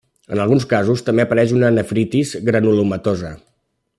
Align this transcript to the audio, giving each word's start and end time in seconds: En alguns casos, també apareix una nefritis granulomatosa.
En 0.35 0.39
alguns 0.45 0.63
casos, 0.71 1.03
també 1.09 1.25
apareix 1.25 1.53
una 1.59 1.71
nefritis 1.77 2.33
granulomatosa. 2.51 3.31